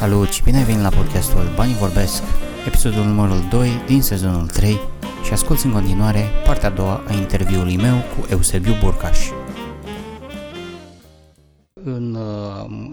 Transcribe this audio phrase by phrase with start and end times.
[0.00, 2.22] Salut și bine ai venit la podcastul Banii Vorbesc,
[2.66, 4.78] episodul numărul 2 din sezonul 3
[5.24, 9.18] și asculti în continuare partea a doua a interviului meu cu Eusebiu Burcaș.
[11.72, 12.16] În,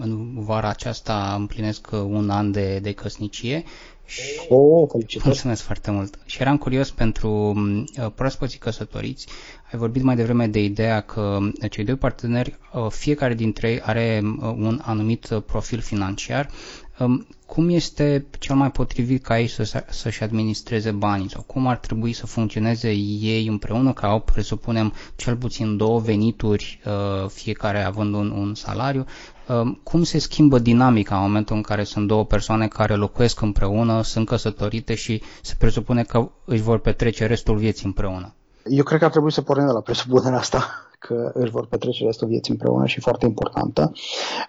[0.00, 3.64] în vara aceasta împlinesc un an de, de căsnicie
[4.04, 5.28] și oh, felicitări.
[5.28, 6.18] Mulțumesc foarte mult.
[6.24, 9.26] Și eram curios pentru uh, proaspeții căsătoriți.
[9.72, 11.38] Ai vorbit mai devreme de ideea că
[11.70, 16.50] cei doi parteneri, uh, fiecare dintre ei are uh, un anumit profil financiar.
[16.98, 21.30] Um, cum este cel mai potrivit ca ei să, să-și administreze banii?
[21.30, 22.90] Sau cum ar trebui să funcționeze
[23.20, 29.04] ei împreună, ca au, presupunem, cel puțin două venituri, uh, fiecare având un, un salariu,
[29.48, 34.02] um, cum se schimbă dinamica în momentul în care sunt două persoane care locuiesc împreună,
[34.02, 38.34] sunt căsătorite și se presupune că își vor petrece restul vieții împreună?
[38.64, 42.04] Eu cred că ar trebui să pornim de la presupunerea asta că își vor petrece
[42.04, 43.92] restul vieții împreună și foarte importantă.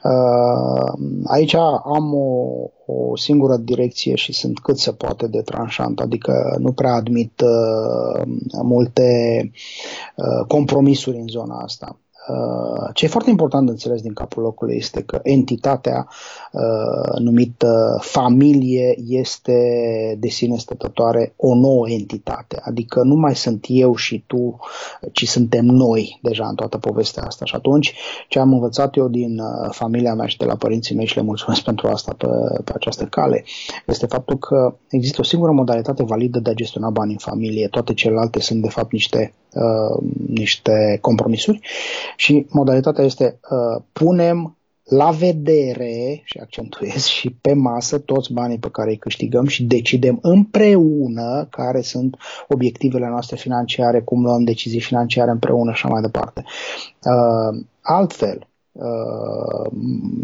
[0.04, 0.94] Uh,
[1.26, 1.54] aici
[1.84, 6.94] am o, o singură direcție și sunt cât se poate de tranșant, adică nu prea
[6.94, 8.22] admit uh,
[8.64, 9.52] multe
[10.16, 12.00] uh, compromisuri în zona asta.
[12.28, 16.08] Uh, ce e foarte important de înțeles din capul locului este că entitatea
[16.52, 19.58] uh, numită familie este
[20.20, 22.60] de sine stătătoare o nouă entitate.
[22.64, 24.60] Adică nu mai sunt eu și tu,
[25.12, 27.46] ci suntem noi deja în toată povestea asta.
[27.46, 27.94] Și atunci
[28.28, 31.22] ce am învățat eu din uh, familia mea și de la părinții mei și le
[31.22, 32.28] mulțumesc pentru asta pe,
[32.64, 33.44] pe această cale,
[33.86, 37.68] este faptul că există o singură modalitate validă de a gestiona bani în familie.
[37.68, 41.60] Toate celelalte sunt de fapt niște uh, niște compromisuri
[42.16, 48.70] și modalitatea este uh, punem la vedere, și accentuez, și pe masă toți banii pe
[48.72, 55.32] care îi câștigăm și decidem împreună care sunt obiectivele noastre financiare, cum luăm decizii financiare
[55.32, 56.44] împreună și așa mai departe.
[57.04, 58.49] Uh, altfel, Uh,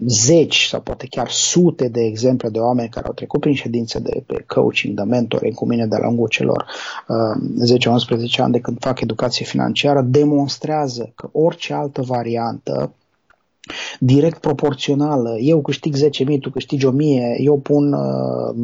[0.05, 4.23] zeci sau poate chiar sute de exemple de oameni care au trecut prin ședințe de
[4.25, 6.65] pe coaching, de mentoring cu mine de-a lungul celor
[7.07, 12.93] uh, 10-11 ani de când fac educație financiară, demonstrează că orice altă variantă
[13.99, 15.37] direct proporțională.
[15.39, 16.91] Eu câștig 10.000, tu câștigi 1.000,
[17.37, 18.55] eu pun uh,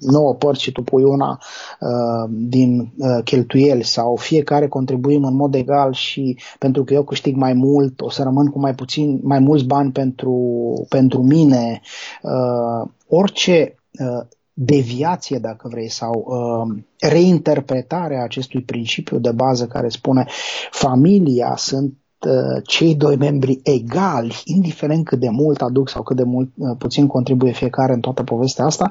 [0.00, 1.38] 9 părți și tu pui una
[1.80, 7.36] uh, din uh, cheltuieli sau fiecare contribuim în mod egal și pentru că eu câștig
[7.36, 10.36] mai mult, o să rămân cu mai puțin, mai mulți bani pentru,
[10.88, 11.80] pentru mine.
[12.22, 20.26] Uh, orice uh, deviație, dacă vrei, sau uh, reinterpretarea acestui principiu de bază care spune
[20.70, 22.07] familia sunt Uh,
[22.64, 27.06] cei doi membri egali, indiferent cât de mult aduc sau cât de mult uh, puțin
[27.06, 28.90] contribuie fiecare în toată povestea asta,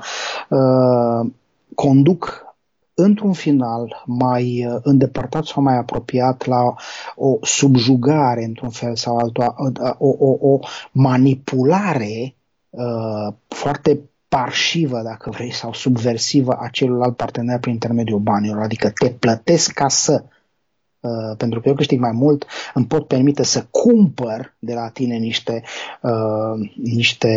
[0.50, 1.32] uh,
[1.76, 2.46] conduc
[2.94, 6.74] într-un final mai îndepărtat sau mai apropiat la
[7.16, 9.54] o subjugare într-un fel sau altul,
[9.98, 10.60] o, o, o
[10.92, 12.36] manipulare
[12.70, 19.10] uh, foarte parșivă, dacă vrei, sau subversivă a celuilalt partener prin intermediul banilor, adică te
[19.10, 20.37] plătesc ca să Uh,
[21.38, 25.64] pentru că eu câștig mai mult, îmi pot permite să cumpăr de la tine niște,
[26.02, 27.36] uh, niște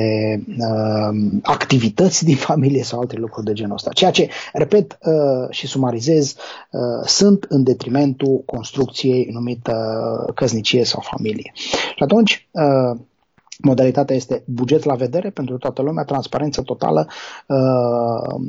[0.58, 3.90] uh, activități din familie sau alte lucruri de genul ăsta.
[3.92, 6.34] Ceea ce, repet uh, și sumarizez,
[6.70, 9.74] uh, sunt în detrimentul construcției numită
[10.34, 11.52] căsnicie sau familie.
[11.94, 13.00] Și atunci, uh,
[13.62, 17.08] Modalitatea este buget la vedere pentru toată lumea, transparență totală
[17.46, 18.40] uh,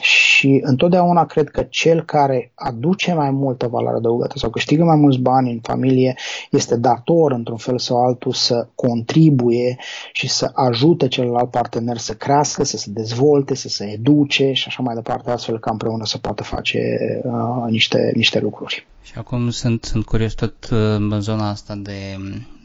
[0.00, 5.18] și întotdeauna cred că cel care aduce mai multă valoare adăugată sau câștigă mai mulți
[5.18, 6.14] bani în familie
[6.50, 9.76] este dator într-un fel sau altul să contribuie
[10.12, 14.82] și să ajute celălalt partener să crească, să se dezvolte, să se educe și așa
[14.82, 16.80] mai departe, astfel ca împreună să poată face
[17.24, 18.86] uh, niște, niște lucruri.
[19.02, 22.16] Și acum sunt, sunt curios tot uh, în zona asta de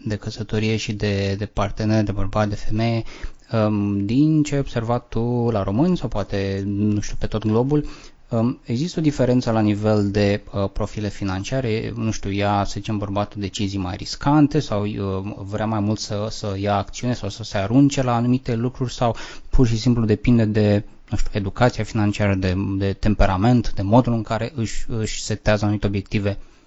[0.06, 3.04] de căsătorie și de, de partener, de bărbat, de femeie,
[3.52, 7.86] um, din ce ai observat tu la români sau poate, nu știu, pe tot globul,
[8.30, 12.98] um, există o diferență la nivel de uh, profile financiare, nu știu, ia, să zicem,
[12.98, 17.44] bărbatul decizii mai riscante sau uh, vrea mai mult să, să ia acțiune sau să
[17.44, 19.16] se arunce la anumite lucruri sau
[19.50, 24.22] pur și simplu depinde de nu știu, educația financiară, de, de temperament, de modul în
[24.22, 26.30] care își, își setează anumite obiective?
[26.40, 26.59] Uh,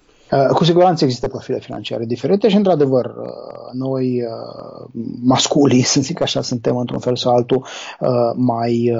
[0.52, 4.86] cu siguranță există profile financiare diferite și, într-adevăr, uh, noi, uh,
[5.22, 7.66] masculii, să zic așa, suntem într-un fel sau altul
[8.34, 8.96] mai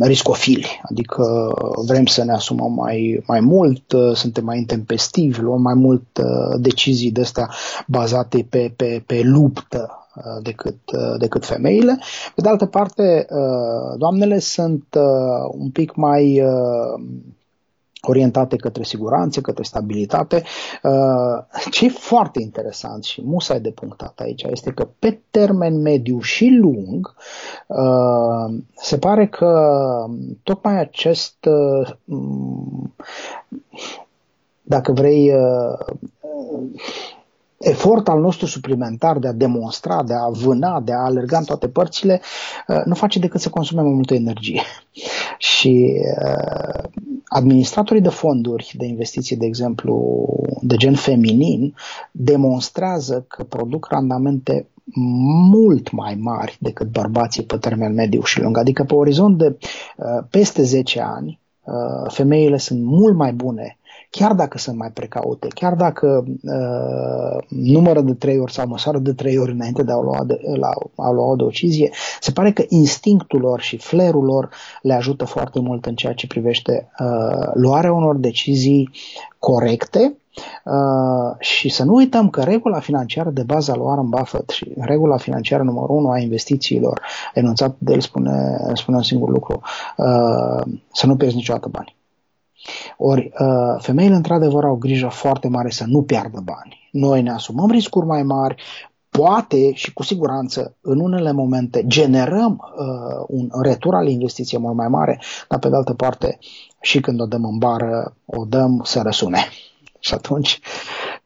[0.00, 1.54] riscofili, adică
[1.86, 3.82] vrem să ne asumăm mai, mai mult,
[4.14, 6.20] suntem mai intempestivi, luăm mai mult
[6.56, 7.50] decizii de astea
[7.86, 10.08] bazate pe, pe, pe luptă
[10.42, 10.78] decât,
[11.18, 11.98] decât femeile.
[12.34, 13.26] Pe de altă parte,
[13.96, 14.84] doamnele sunt
[15.50, 16.42] un pic mai
[18.02, 20.42] orientate către siguranță, către stabilitate.
[20.82, 26.20] Uh, ce e foarte interesant și musai de punctat aici este că pe termen mediu
[26.20, 27.14] și lung
[27.66, 29.80] uh, se pare că
[30.42, 31.48] tocmai acest
[34.62, 35.32] dacă vrei
[37.60, 41.68] efort al nostru suplimentar de a demonstra, de a vâna, de a alerga în toate
[41.68, 42.20] părțile,
[42.66, 44.62] uh, nu face decât să consume mai multă energie.
[45.38, 46.84] Și uh,
[47.32, 50.16] administratorii de fonduri de investiții, de exemplu,
[50.60, 51.74] de gen feminin,
[52.10, 54.66] demonstrează că produc randamente
[55.50, 58.56] mult mai mari decât bărbații pe termen mediu și lung.
[58.58, 59.58] Adică pe orizont de
[59.96, 61.40] uh, peste 10 ani,
[62.08, 63.78] femeile sunt mult mai bune
[64.10, 69.12] chiar dacă sunt mai precaute, chiar dacă uh, numără de trei ori sau măsoară de
[69.12, 71.90] trei ori înainte de a lua, de, la, a lua o decizie,
[72.20, 74.48] se pare că instinctul lor și flerul lor
[74.82, 78.90] le ajută foarte mult în ceea ce privește uh, luarea unor decizii
[79.38, 80.14] corecte
[80.64, 85.16] Uh, și să nu uităm că regula financiară de bază a Warren Buffett și regula
[85.16, 87.00] financiară numărul unu a investițiilor,
[87.34, 89.60] enunțat de el spune, spune un singur lucru,
[89.96, 91.99] uh, să nu pierzi niciodată bani.
[92.96, 93.48] Ori uh,
[93.78, 96.88] femeile într-adevăr au grijă foarte mare să nu piardă bani.
[96.92, 98.62] Noi ne asumăm riscuri mai mari,
[99.08, 104.88] poate și cu siguranță în unele momente generăm uh, un retur al investiției mult mai
[104.88, 106.38] mare, dar pe de altă parte
[106.80, 109.38] și când o dăm în bară, o dăm să răsune.
[109.98, 110.60] Și atunci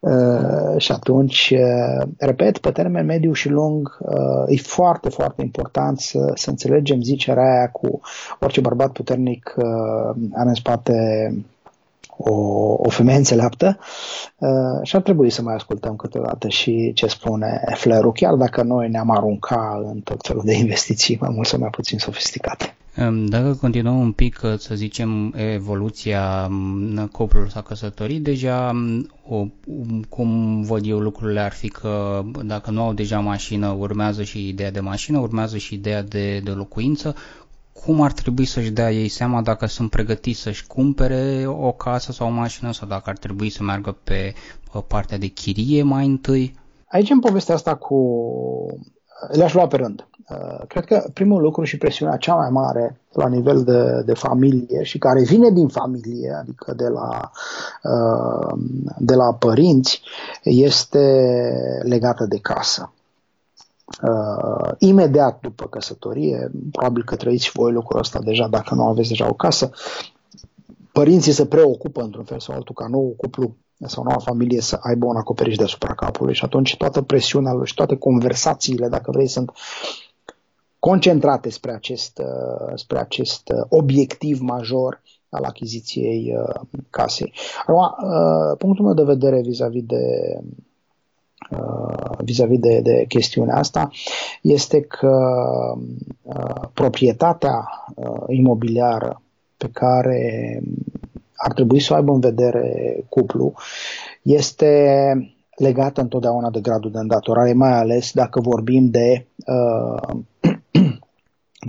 [0.05, 6.01] Uh, și atunci, uh, repet, pe termen mediu și lung, uh, e foarte, foarte important
[6.01, 8.01] să, să înțelegem zicerea aia cu
[8.41, 9.55] orice bărbat puternic
[10.33, 10.95] are în spate
[12.17, 12.33] o,
[12.77, 13.79] o femeie înțeleaptă
[14.39, 14.51] uh,
[14.83, 19.11] și ar trebui să mai ascultăm câteodată și ce spune Fleru, chiar dacă noi ne-am
[19.11, 22.75] arunca în tot felul de investiții mai mult sau mai puțin sofisticate.
[23.27, 26.51] Dacă continuăm un pic, să zicem, evoluția
[27.13, 28.73] cuplului sau căsătorii, deja
[29.29, 29.47] o,
[30.09, 34.71] cum văd eu lucrurile ar fi că dacă nu au deja mașină, urmează și ideea
[34.71, 37.15] de mașină, urmează și ideea de, de locuință,
[37.73, 42.27] cum ar trebui să-și dea ei seama dacă sunt pregătiți să-și cumpere o casă sau
[42.27, 44.35] o mașină sau dacă ar trebui să meargă pe
[44.87, 46.55] partea de chirie mai întâi?
[46.89, 47.97] Aici, în povestea asta cu...
[49.33, 50.07] Le-aș lua pe rând.
[50.31, 54.83] Uh, cred că primul lucru și presiunea cea mai mare la nivel de, de familie
[54.83, 57.31] și care vine din familie, adică de la,
[57.83, 58.59] uh,
[58.99, 60.03] de la părinți,
[60.43, 61.03] este
[61.83, 62.93] legată de casă.
[64.03, 69.29] Uh, imediat după căsătorie, probabil că trăiți voi lucrul ăsta deja dacă nu aveți deja
[69.29, 69.71] o casă,
[70.93, 75.07] părinții se preocupă într-un fel sau altul ca nou cuplu sau noua familie să aibă
[75.07, 79.53] un acoperiș deasupra capului și atunci toată presiunea lui și toate conversațiile, dacă vrei, sunt
[80.79, 86.61] concentrate spre acest, uh, spre acest uh, obiectiv major al achiziției uh,
[86.91, 87.33] casei.
[87.67, 87.95] Acum,
[88.59, 90.39] punctul meu de vedere vis-a-vis de
[92.19, 93.91] vis-a-vis de, de chestiunea asta
[94.43, 95.19] este că
[96.73, 97.69] proprietatea
[98.27, 99.23] imobiliară
[99.57, 100.61] pe care
[101.37, 103.55] ar trebui să o aibă în vedere cuplu
[104.23, 110.17] este legată întotdeauna de gradul de îndatorare, mai ales dacă vorbim de uh,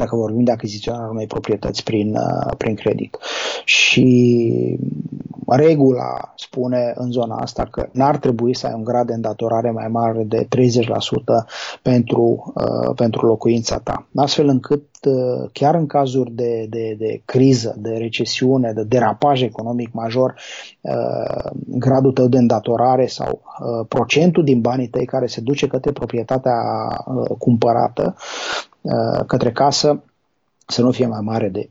[0.02, 3.18] dacă vorbim de achiziționarea unei proprietăți prin, uh, prin credit.
[3.66, 4.80] Și
[5.48, 9.88] regula spune în zona asta că n-ar trebui să ai un grad de îndatorare mai
[9.88, 11.46] mare de 30%
[11.82, 14.08] pentru, uh, pentru locuința ta.
[14.16, 19.94] Astfel încât uh, chiar în cazuri de, de, de criză, de recesiune, de derapaj economic
[19.94, 20.36] major,
[20.82, 25.92] uh, gradul tău de îndatorare sau uh, procentul din banii tăi care se duce către
[25.92, 26.54] proprietatea
[27.06, 28.16] uh, cumpărată
[28.86, 30.04] Uh, către casă
[30.68, 31.70] să nu fie mai mare de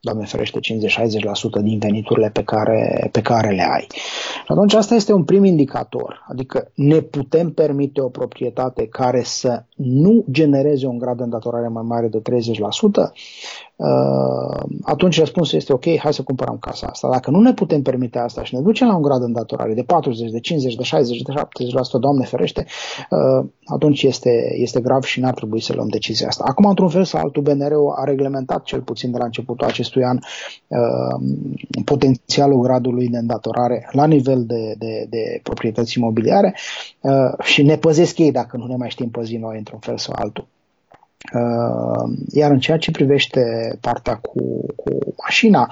[0.00, 3.86] Doamne ferește, 50-60% din veniturile pe care, pe care le ai.
[4.34, 9.64] Și atunci asta este un prim indicator, adică ne putem permite o proprietate care să
[9.76, 13.12] nu genereze un grad de îndatorare mai mare de 30%,
[13.69, 13.69] Uh,
[14.82, 17.08] atunci răspunsul este ok, hai să cumpărăm casa asta.
[17.10, 19.82] Dacă nu ne putem permite asta și ne ducem la un grad de îndatorare de
[19.82, 22.66] 40, de 50, de 60, de 70%, Doamne ferește,
[23.10, 26.44] uh, atunci este, este grav și n-ar trebui să luăm decizia asta.
[26.46, 30.18] Acum, într-un fel sau altul, BNR-ul a reglementat cel puțin de la începutul acestui an
[30.66, 31.20] uh,
[31.84, 36.54] potențialul gradului de îndatorare la nivel de, de, de proprietăți imobiliare
[37.42, 40.46] și ne păzesc ei dacă nu ne mai știm păzi noi într-un fel sau altul.
[41.34, 43.42] Uh, iar în ceea ce privește
[43.80, 44.90] partea cu, cu
[45.22, 45.68] mașina,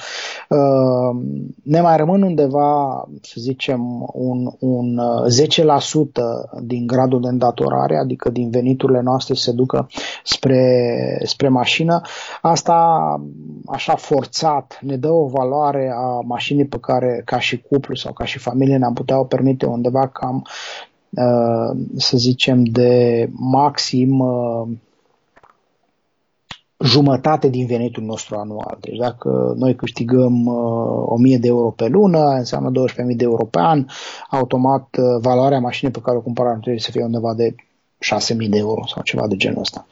[0.49, 1.21] uh,
[1.63, 8.31] ne mai rămân undeva, să zicem, un, un 10% uh, din gradul de îndatorare, adică
[8.31, 9.89] din veniturile noastre se ducă
[10.25, 12.01] spre, spre mașină.
[12.43, 13.21] Asta,
[13.67, 18.25] așa forțat, ne dă o valoare a mașinii pe care, ca și cuplu sau ca
[18.25, 20.47] și familie, ne-am putea o permite undeva cam,
[21.97, 24.23] să zicem, de maxim
[26.85, 28.79] jumătate din venitul nostru anual.
[28.81, 33.59] Deci dacă noi câștigăm uh, 1000 de euro pe lună, înseamnă 12.000 de euro pe
[33.61, 33.87] an,
[34.31, 37.55] automat uh, valoarea mașinii pe care o cumpărăm trebuie să fie undeva de
[38.05, 39.87] 6.000 de euro sau ceva de genul ăsta.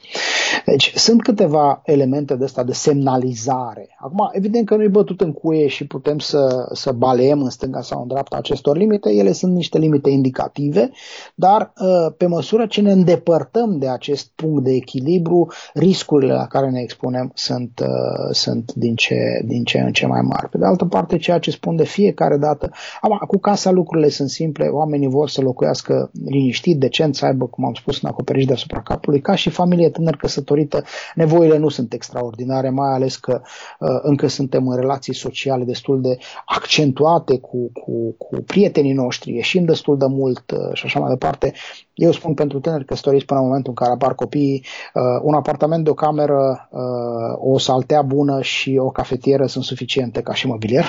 [0.65, 3.95] Deci sunt câteva elemente de asta de semnalizare.
[3.99, 8.01] Acum, evident că nu-i bătut în cuie și putem să, să baleem în stânga sau
[8.01, 9.11] în dreapta acestor limite.
[9.11, 10.91] Ele sunt niște limite indicative,
[11.35, 16.69] dar uh, pe măsură ce ne îndepărtăm de acest punct de echilibru, riscurile la care
[16.69, 20.49] ne expunem sunt, uh, sunt din, ce, din ce în ce mai mari.
[20.49, 22.71] Pe de altă parte, ceea ce spun de fiecare dată,
[23.01, 27.65] acum, cu casa lucrurile sunt simple, oamenii vor să locuiască liniștit, decent, să aibă, cum
[27.65, 30.83] am spus, un acoperiș deasupra capului, ca și familie tânăr căsătorită,
[31.15, 33.41] nevoile nu sunt extraordinare, mai ales că
[33.79, 39.65] uh, încă suntem în relații sociale destul de accentuate cu, cu, cu prietenii noștri, ieșim
[39.65, 41.53] destul de mult uh, și așa mai departe.
[41.93, 45.83] Eu spun pentru tânări căsătoriți până în momentul în care apar copiii, uh, un apartament
[45.83, 50.85] de o cameră, uh, o saltea bună și o cafetieră sunt suficiente ca și mobilier.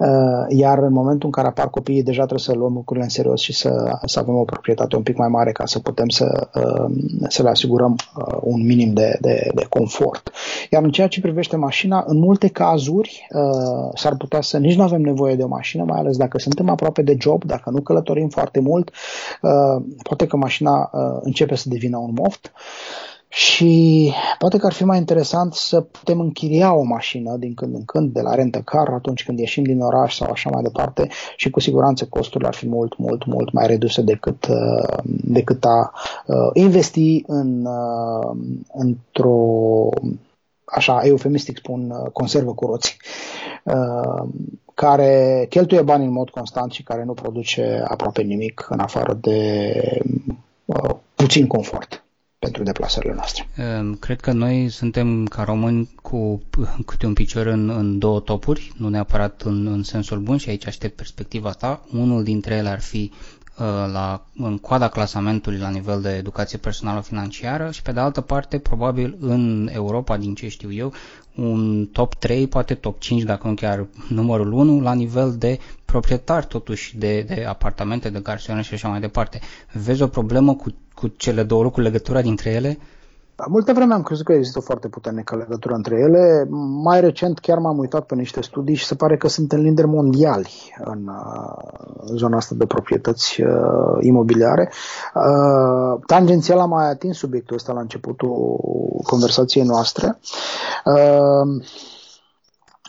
[0.00, 3.40] Uh, iar în momentul în care apar copiii, deja trebuie să luăm lucrurile în serios
[3.40, 6.94] și să, să avem o proprietate un pic mai mare ca să putem să, uh,
[7.28, 10.30] să le asigurăm uh, un minim de, de, de confort.
[10.70, 13.28] Iar în ceea ce privește mașina, în multe cazuri
[13.94, 17.02] s-ar putea să nici nu avem nevoie de o mașină, mai ales dacă suntem aproape
[17.02, 18.90] de job, dacă nu călătorim foarte mult,
[20.02, 20.90] poate că mașina
[21.20, 22.52] începe să devină un moft.
[23.32, 27.84] Și poate că ar fi mai interesant să putem închiria o mașină din când în
[27.84, 31.50] când de la rentă car atunci când ieșim din oraș sau așa mai departe și
[31.50, 35.92] cu siguranță costurile ar fi mult, mult, mult mai reduse decât, uh, decât a
[36.26, 38.36] uh, investi în, uh,
[38.72, 39.88] într-o,
[40.64, 42.96] așa eufemistic spun, conservă cu roți
[44.74, 49.82] care cheltuie bani în mod constant și care nu produce aproape nimic în afară de
[51.14, 51.99] puțin confort
[52.40, 53.48] pentru deplasările noastre.
[53.98, 56.42] Cred că noi suntem ca români cu
[56.86, 60.66] câte un picior în, în două topuri, nu neapărat în, în sensul bun și aici
[60.66, 61.80] aștept perspectiva ta.
[61.92, 63.10] Unul dintre ele ar fi
[63.58, 68.20] uh, la, în coada clasamentului la nivel de educație personală financiară și pe de altă
[68.20, 70.92] parte probabil în Europa, din ce știu eu,
[71.34, 76.44] un top 3, poate top 5 dacă nu chiar numărul 1 la nivel de proprietar
[76.44, 79.40] totuși de, de apartamente, de garsoane și așa mai departe.
[79.72, 82.78] Vezi o problemă cu cu cele două lucruri, legătura dintre ele?
[83.36, 86.46] Da, multă vreme am crezut că există o foarte puternică legătură între ele.
[86.82, 89.88] Mai recent chiar m-am uitat pe niște studii și se pare că sunt în lideri
[89.88, 94.72] mondiali în uh, zona asta de proprietăți uh, imobiliare.
[95.14, 98.58] Uh, tangențial am mai atins subiectul ăsta la începutul
[99.02, 100.18] conversației noastre.
[100.84, 101.64] Uh,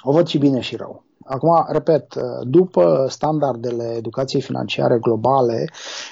[0.04, 1.04] o văd și bine și rău.
[1.26, 5.70] Acum, repet, după standardele educației financiare globale,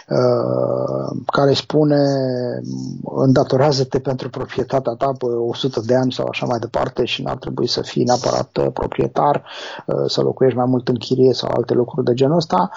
[0.09, 2.01] uh, care spune
[3.03, 7.67] îndatorează-te pentru proprietatea ta pe 100 de ani sau așa mai departe și n-ar trebui
[7.67, 9.43] să fii neapărat uh, proprietar,
[9.85, 12.69] uh, să locuiești mai mult în chirie sau alte lucruri de genul ăsta,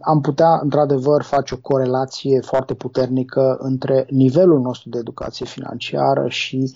[0.00, 6.72] am putea, într-adevăr, face o corelație foarte puternică între nivelul nostru de educație financiară și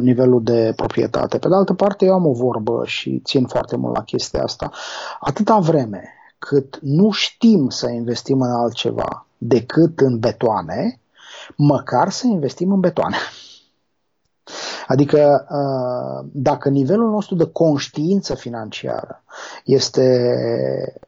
[0.00, 1.38] nivelul de proprietate.
[1.38, 4.42] Pe de altă parte, eu am o vorbă vorbă și țin foarte mult la chestia
[4.42, 4.70] asta.
[5.20, 6.08] Atâta vreme
[6.38, 11.00] cât nu știm să investim în altceva decât în betoane,
[11.56, 13.16] măcar să investim în betoane.
[14.86, 19.22] Adică uh, dacă nivelul nostru de conștiință financiară
[19.64, 20.34] este
[20.86, 21.05] Uh,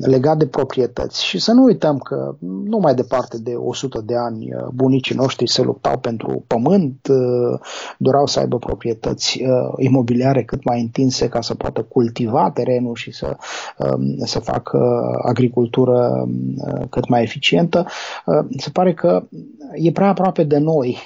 [0.00, 1.24] legat de proprietăți.
[1.24, 5.48] Și să nu uităm că nu mai departe de 100 de ani uh, bunicii noștri
[5.48, 7.58] se luptau pentru pământ, uh,
[7.98, 9.42] doreau să aibă proprietăți
[9.76, 13.36] imobiliare cât mai întinse ca să poată cultiva terenul și să,
[13.78, 16.28] um, să facă agricultură
[16.90, 17.86] cât mai eficientă.
[18.56, 19.22] Se pare că
[19.74, 20.96] e prea aproape de noi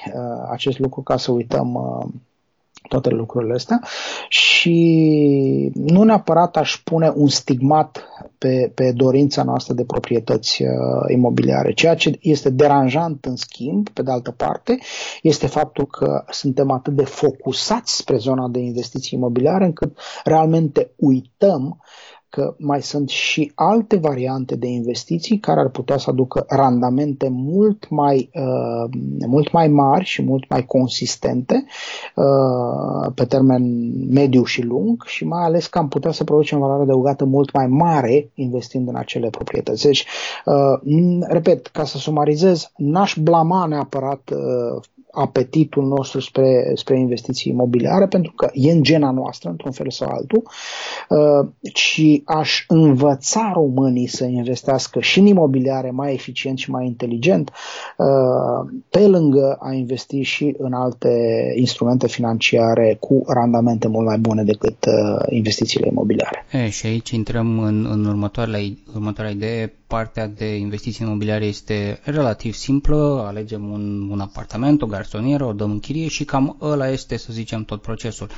[0.51, 1.79] acest lucru ca să uităm
[2.89, 3.81] toate lucrurile astea
[4.29, 10.69] și nu neapărat aș pune un stigmat pe, pe dorința noastră de proprietăți uh,
[11.13, 11.73] imobiliare.
[11.73, 14.79] Ceea ce este deranjant în schimb, pe de altă parte,
[15.23, 21.79] este faptul că suntem atât de focusați spre zona de investiții imobiliare încât realmente uităm
[22.35, 27.89] că mai sunt și alte variante de investiții care ar putea să aducă randamente mult
[27.91, 28.91] mai, uh,
[29.27, 31.65] mult mai mari și mult mai consistente
[32.15, 36.83] uh, pe termen mediu și lung și mai ales că am putea să producem valoare
[36.83, 39.85] adăugată mult mai mare investind în acele proprietăți.
[39.85, 40.07] Deci,
[40.45, 44.83] uh, repet, ca să sumarizez, n-aș blama neapărat uh,
[45.15, 50.09] apetitul nostru spre, spre investiții imobiliare, pentru că e în gena noastră, într-un fel sau
[50.09, 50.43] altul,
[51.09, 57.51] uh, ci aș învăța românii să investească și în imobiliare mai eficient și mai inteligent,
[57.97, 61.09] uh, pe lângă a investi și în alte
[61.57, 66.47] instrumente financiare cu randamente mult mai bune decât uh, investițiile imobiliare.
[66.53, 68.59] E, și aici intrăm în, în următoarea,
[68.95, 75.45] următoarea idee, partea de investiții imobiliare este relativ simplă, alegem un, un apartament, o garsonieră,
[75.45, 78.29] o dăm în chirie și cam ăla este, să zicem, tot procesul.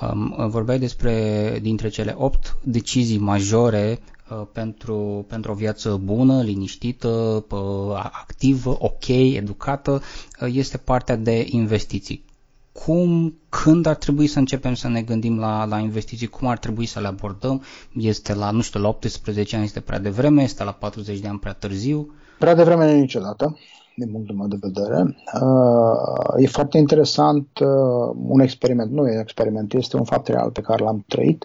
[0.00, 7.44] Um, vorbeai despre, dintre cele 8 decizii majore uh, pentru, pentru o viață bună, liniștită,
[7.50, 7.58] uh,
[7.94, 10.02] activă, ok, educată,
[10.40, 12.22] uh, este partea de investiții
[12.72, 16.86] cum, când ar trebui să începem să ne gândim la, la investiții, cum ar trebui
[16.86, 17.62] să le abordăm,
[17.92, 21.38] este la, nu știu, la 18 ani este prea devreme, este la 40 de ani
[21.38, 22.14] prea târziu?
[22.38, 23.58] Prea devreme nu niciodată,
[24.00, 25.16] din punctul meu de vedere.
[25.42, 30.50] Uh, e foarte interesant uh, un experiment, nu e un experiment, este un fapt real
[30.50, 31.44] pe care l-am trăit.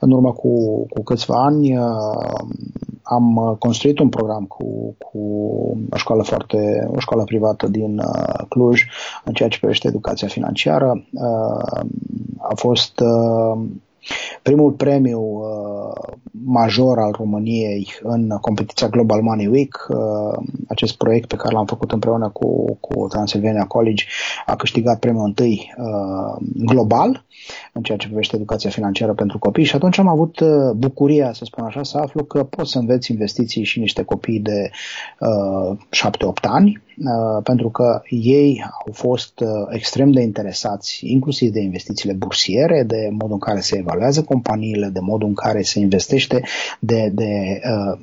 [0.00, 1.84] În urmă cu, cu câțiva ani uh,
[3.02, 5.18] am uh, construit un program cu, cu
[5.90, 8.84] o școală foarte, o școală privată din uh, Cluj
[9.24, 11.04] în ceea ce privește educația financiară.
[11.12, 11.80] Uh,
[12.38, 13.64] a fost uh,
[14.42, 19.86] primul premiu uh, major al României în competiția Global Money Week.
[19.88, 24.04] Uh, acest proiect pe care l-am făcut împreună cu, cu Transylvania College
[24.46, 27.24] a câștigat premiul întâi uh, global
[27.72, 31.44] în ceea ce privește educația financiară pentru copii și atunci am avut uh, bucuria, să
[31.44, 34.70] spun așa, să aflu că poți să înveți investiții și niște copii de
[35.20, 36.08] uh, 7-8
[36.40, 36.85] ani Uh,
[37.42, 43.32] pentru că ei au fost uh, extrem de interesați inclusiv de investițiile bursiere, de modul
[43.32, 46.42] în care se evaluează companiile, de modul în care se investește,
[46.80, 47.98] de, de uh,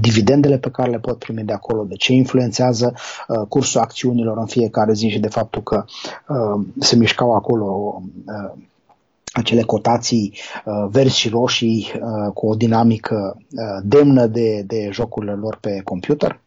[0.00, 2.94] dividendele pe care le pot primi de acolo, de ce influențează
[3.28, 5.84] uh, cursul acțiunilor în fiecare zi și de faptul că
[6.28, 8.52] uh, se mișcau acolo uh,
[9.32, 10.32] acele cotații
[10.64, 15.80] uh, verzi și roșii uh, cu o dinamică uh, demnă de, de jocurile lor pe
[15.84, 16.40] computer.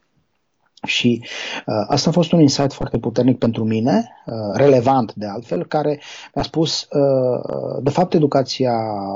[0.87, 1.21] Și
[1.65, 5.99] uh, asta a fost un insight foarte puternic pentru mine, uh, relevant de altfel, care
[6.35, 8.73] mi-a spus, uh, de fapt, educația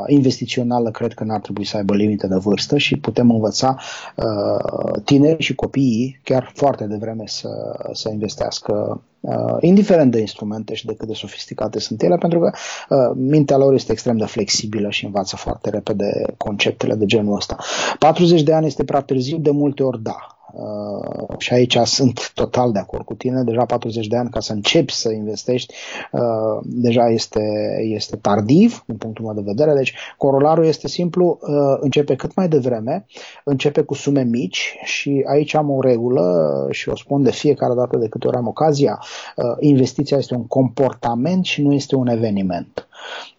[0.08, 3.78] investițională cred că n-ar trebui să aibă limite de vârstă și putem învăța
[4.16, 7.50] uh, tineri și copiii chiar foarte devreme să,
[7.92, 12.52] să investească Uh, indiferent de instrumente și de cât de sofisticate sunt ele, pentru că
[12.90, 17.58] uh, mintea lor este extrem de flexibilă și învață foarte repede conceptele de genul ăsta.
[18.00, 20.35] 40 de ani este prea târziu, de multe ori da.
[20.58, 24.54] Uh, și aici sunt total de acord cu tine, deja 40 de ani ca să
[24.54, 25.74] începi să investești,
[26.12, 26.22] uh,
[26.64, 27.42] deja este,
[27.82, 32.48] este tardiv din punctul meu de vedere, deci corolarul este simplu, uh, începe cât mai
[32.48, 33.06] devreme,
[33.44, 37.98] începe cu sume mici și aici am o regulă și o spun de fiecare dată
[37.98, 39.00] de câte ori am ocazia,
[39.36, 42.85] uh, investiția este un comportament și nu este un eveniment.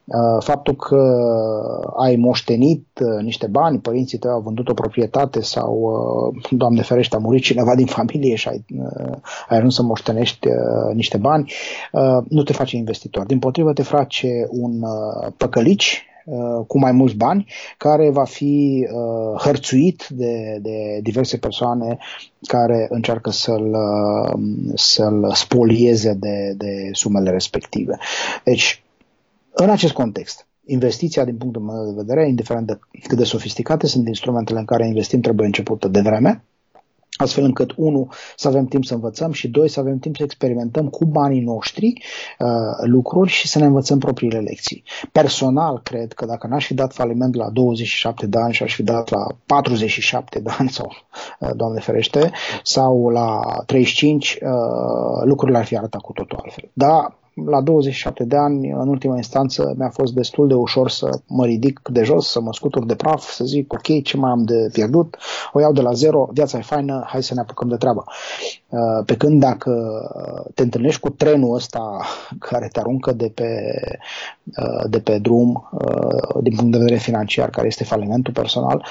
[0.07, 1.23] Uh, faptul că
[1.97, 5.73] ai moștenit uh, niște bani, părinții tăi au vândut o proprietate sau,
[6.35, 8.65] uh, Doamne ferește, a murit cineva din familie și ai,
[9.49, 10.49] ai ajuns să moștenești
[10.95, 11.53] niște bani,
[12.29, 13.27] nu te face investitor.
[13.27, 14.85] Din potrivă te face un
[15.37, 16.05] păcălici
[16.67, 17.47] cu mai mulți bani,
[17.79, 21.99] care va fi uh, hărțuit de, de diverse persoane
[22.47, 24.41] care încearcă să-l, uh,
[24.75, 27.99] să-l spolieze de, de sumele respective.
[28.45, 28.83] Deci,
[29.59, 34.07] în acest context, investiția din punctul meu de vedere, indiferent de cât de sofisticate sunt
[34.07, 36.45] instrumentele în care investim, trebuie începută de vreme,
[37.17, 40.89] astfel încât, unu, să avem timp să învățăm și, doi, să avem timp să experimentăm
[40.89, 42.03] cu banii noștri
[42.39, 42.49] uh,
[42.83, 44.83] lucruri și să ne învățăm propriile lecții.
[45.13, 48.83] Personal, cred că dacă n-aș fi dat faliment la 27 de ani și aș fi
[48.83, 50.93] dat la 47 de ani sau,
[51.41, 52.31] uh, Doamne ferește,
[52.63, 54.49] sau la 35, uh,
[55.25, 56.71] lucrurile ar fi arătat cu totul altfel.
[56.73, 61.45] Da, la 27 de ani, în ultima instanță, mi-a fost destul de ușor să mă
[61.45, 64.69] ridic de jos, să mă scutur de praf, să zic, ok, ce mai am de
[64.73, 65.17] pierdut,
[65.53, 68.05] o iau de la zero, viața e faină, hai să ne apucăm de treabă.
[68.69, 69.73] Uh, pe când dacă
[70.55, 72.01] te întâlnești cu trenul ăsta
[72.49, 73.75] care te aruncă de pe,
[74.45, 78.87] uh, de pe drum, uh, din punct de vedere financiar, care este falimentul personal,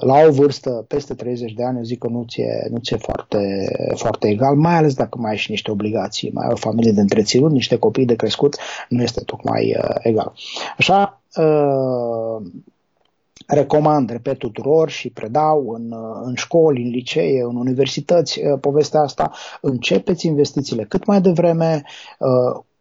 [0.00, 3.68] la o vârstă peste 30 de ani, eu zic că nu ți-e, nu ți-e foarte,
[3.94, 7.00] foarte egal, mai ales dacă mai ai și niște obligații, mai ai o familie de
[7.00, 8.56] întreținut, niște copii de crescut,
[8.88, 10.32] nu este tocmai egal.
[10.78, 11.20] Așa,
[13.46, 19.30] recomand, repet, tuturor și predau în, în școli, în licee, în universități povestea asta.
[19.60, 21.82] Începeți investițiile cât mai devreme,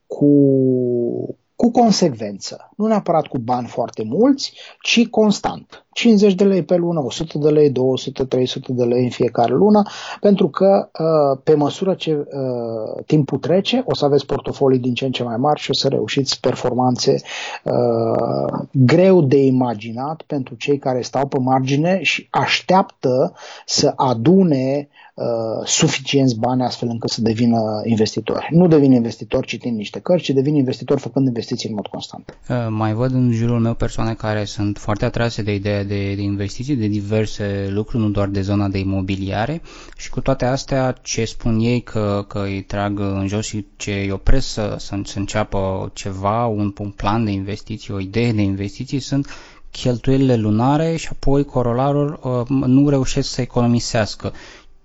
[0.08, 5.86] cu cu consecvență, nu neapărat cu bani foarte mulți, ci constant.
[5.92, 9.82] 50 de lei pe lună, 100 de lei, 200, 300 de lei în fiecare lună,
[10.20, 15.06] pentru că uh, pe măsură ce uh, timpul trece, o să aveți portofolii din ce
[15.06, 17.22] în ce mai mari și o să reușiți performanțe
[17.64, 23.34] uh, greu de imaginat pentru cei care stau pe margine și așteaptă
[23.66, 24.90] să adune
[25.22, 28.48] Uh, suficienți bani astfel încât să devină investitori.
[28.52, 32.38] Nu devin investitor citind niște cărți, ci devin investitor făcând investiții în mod constant.
[32.50, 36.22] Uh, mai văd în jurul meu persoane care sunt foarte atrase de ideea de, de
[36.22, 39.62] investiții, de diverse lucruri, nu doar de zona de imobiliare
[39.98, 43.92] și cu toate astea ce spun ei că, că îi trag în jos și ce
[43.92, 48.42] îi opresc să, să, să înceapă ceva, un, un plan de investiții, o idee de
[48.42, 49.28] investiții sunt
[49.72, 54.34] cheltuielile lunare și apoi corolarul uh, nu reușesc să economisească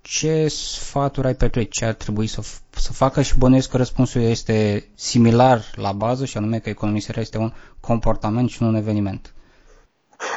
[0.07, 1.67] ce sfaturi ai pentru ei?
[1.67, 3.21] Ce ar trebui să, să facă?
[3.21, 8.49] Și bănuiesc că răspunsul este similar la bază și anume că economisirea este un comportament
[8.49, 9.33] și nu un eveniment.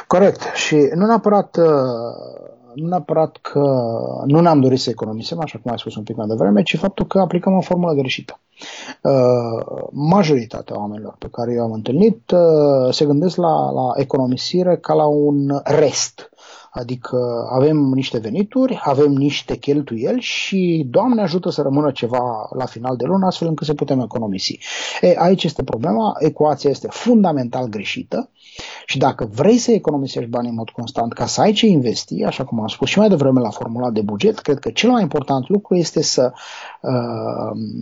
[0.07, 0.41] Corect.
[0.53, 1.65] Și nu neapărat, uh,
[2.73, 3.59] nu neapărat că
[4.25, 7.05] nu ne-am dorit să economisim, așa cum ai spus un pic mai devreme, ci faptul
[7.07, 8.39] că aplicăm o formulă greșită.
[9.01, 14.93] Uh, majoritatea oamenilor pe care eu am întâlnit uh, se gândesc la, la economisire ca
[14.93, 16.30] la un rest
[16.73, 22.95] Adică avem niște venituri, avem niște cheltuieli și Doamne ajută să rămână ceva la final
[22.95, 24.59] de lună astfel încât să putem economisi.
[25.01, 28.29] E, aici este problema, ecuația este fundamental greșită
[28.85, 32.43] și dacă vrei să economisești bani în mod constant ca să ai ce investi, așa
[32.45, 35.49] cum am spus și mai devreme la formula de buget, cred că cel mai important
[35.49, 36.31] lucru este să
[36.81, 36.91] uh,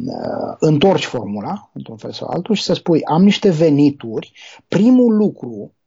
[0.06, 4.32] uh, întorci formula, într-un fel sau altul, și să spui am niște venituri,
[4.68, 5.79] primul lucru Uh,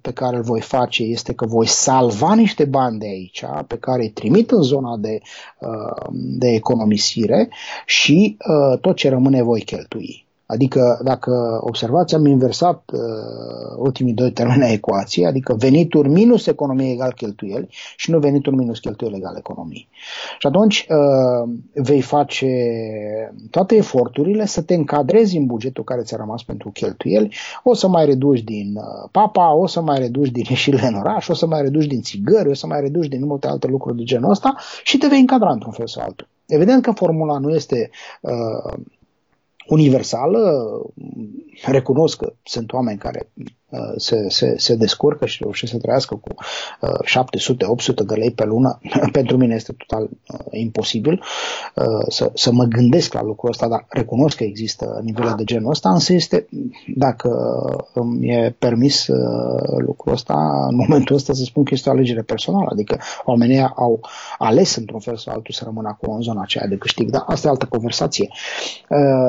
[0.00, 4.02] pe care îl voi face este că voi salva niște bani de aici, pe care
[4.02, 5.20] îi trimit în zona de,
[5.60, 7.48] uh, de economisire
[7.86, 10.27] și uh, tot ce rămâne voi cheltui.
[10.50, 13.00] Adică, dacă observați, am inversat uh,
[13.76, 18.78] ultimii doi termeni a ecuației, adică venituri minus economie egal cheltuieli și nu venituri minus
[18.78, 19.88] cheltuieli egal economie.
[20.38, 22.48] Și atunci uh, vei face
[23.50, 28.04] toate eforturile să te încadrezi în bugetul care ți-a rămas pentru cheltuieli, o să mai
[28.04, 31.62] reduci din uh, papa, o să mai reduci din ieșirile în oraș, o să mai
[31.62, 34.98] reduci din țigări, o să mai reduci din multe alte lucruri de genul ăsta și
[34.98, 36.28] te vei încadra într-un fel sau altul.
[36.46, 38.78] Evident că formula nu este uh,
[39.68, 40.70] universală.
[41.64, 43.46] Recunosc că sunt oameni care uh,
[43.96, 46.34] se, se, se descurcă și reușesc să trăiască cu
[46.80, 48.78] 700-800 uh, de lei pe lună.
[49.12, 51.22] Pentru mine este total uh, imposibil
[52.08, 55.90] să, să mă gândesc la lucrul ăsta, dar recunosc că există nivele de genul ăsta,
[55.90, 56.46] însă este,
[56.96, 57.30] dacă
[57.94, 59.06] îmi e permis
[59.78, 64.00] lucrul ăsta, în momentul ăsta să spun că este o alegere personală, adică oamenii au
[64.38, 67.46] ales într-un fel sau altul să rămână acolo în zona aceea de câștig, dar asta
[67.46, 68.28] e altă conversație.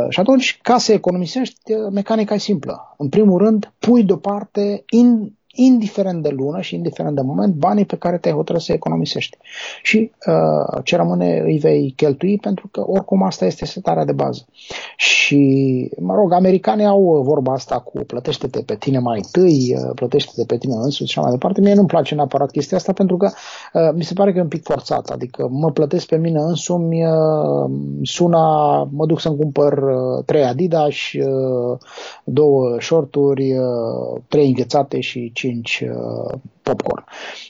[0.10, 2.96] Și atunci, ca să economisești, mecanica e simplă.
[2.98, 5.28] În primul rând, pui deoparte in,
[5.66, 9.38] indiferent de lună și indiferent de moment, banii pe care te-ai hotărât să economisești.
[9.84, 14.46] Și uh, ce rămâne îi vei cheltui pentru că oricum asta este setarea de bază.
[14.98, 20.46] Și, mă rog, americanii au vorba asta cu plătește-te pe tine mai întâi, uh, plătește-te
[20.46, 21.62] pe tine însuți și așa mai departe.
[21.62, 23.30] Mie nu-mi place neapărat chestia asta pentru că
[23.74, 25.10] uh, mi se pare că e un pic forțat.
[25.10, 30.96] Adică mă plătesc pe mine însumi, uh, suna, mă duc să-mi cumpăr uh, trei Adidas,
[31.14, 31.78] uh,
[32.24, 37.04] două shorturi, uh, trei înghețate și 5 uh, popcorn.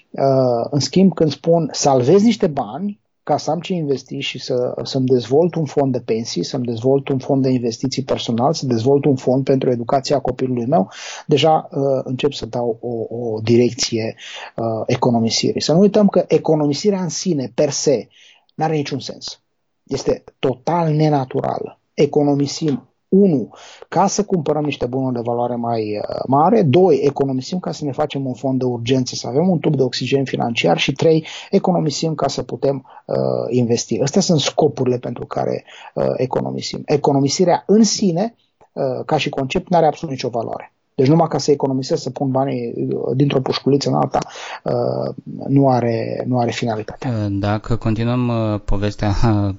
[0.10, 4.74] Uh, în schimb, când spun salvez niște bani ca să am ce investi și să,
[4.84, 9.06] să-mi dezvolt un fond de pensii, să-mi dezvolt un fond de investiții personal, să dezvolt
[9.06, 10.92] un fond pentru educația copilului meu,
[11.28, 14.16] deja uh, încep să dau o, o direcție
[14.56, 15.62] uh, economisirii.
[15.62, 18.08] Să nu uităm că economisirea în sine, per se,
[18.56, 19.42] nu are niciun sens.
[19.84, 21.80] Este total nenaturală.
[21.94, 23.50] Economisim 1.
[23.88, 26.62] Ca să cumpărăm niște bunuri de valoare mai uh, mare.
[26.62, 27.00] 2.
[27.04, 30.26] Economisim ca să ne facem un fond de urgență, să avem un tub de oxigen
[30.26, 30.78] financiar.
[30.78, 31.26] Și 3.
[31.50, 33.16] Economisim ca să putem uh,
[33.50, 34.00] investi.
[34.00, 36.82] Astea sunt scopurile pentru care uh, economisim.
[36.86, 38.36] Economisirea în sine,
[38.74, 40.74] uh, ca și concept, nu are absolut nicio valoare.
[41.00, 44.20] Deci numai ca să economisesc, să pun banii uh, dintr-o pușculiță în alta,
[44.64, 45.14] uh,
[45.48, 47.08] nu are, nu are finalitate.
[47.08, 48.32] Uh, dacă continuăm
[48.66, 49.14] povestea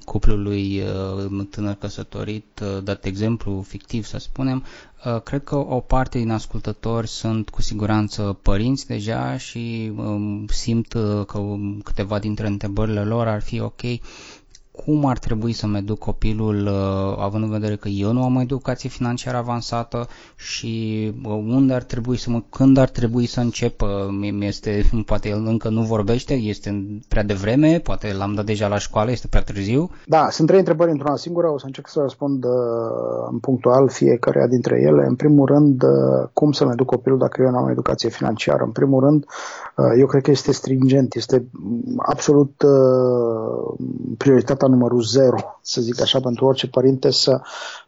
[0.05, 0.83] cuplului
[1.49, 4.63] tânăr căsătorit, dat exemplu fictiv să spunem,
[5.23, 10.87] cred că o parte din ascultători sunt cu siguranță părinți deja și um, simt
[11.27, 11.39] că
[11.83, 13.81] câteva dintre întrebările lor ar fi ok,
[14.71, 18.41] cum ar trebui să-mi educ copilul, uh, având în vedere că eu nu am o
[18.41, 23.81] educație financiară avansată și uh, unde ar trebui să mă, când ar trebui să încep,
[24.39, 29.11] este, poate el încă nu vorbește, este prea devreme, poate l-am dat deja la școală,
[29.11, 29.89] este prea târziu?
[30.05, 32.51] Da, sunt trei întrebări într-una singură, o să încerc să răspund uh,
[33.31, 35.05] în punctual fiecare dintre ele.
[35.07, 38.63] În primul rând, uh, cum să-mi educ copilul dacă eu nu am educație financiară?
[38.63, 39.25] În primul rând,
[39.75, 41.45] uh, eu cred că este stringent, este
[41.97, 43.75] absolut uh,
[44.61, 47.41] prioritatea numărul zero, să zic așa, pentru orice părinte să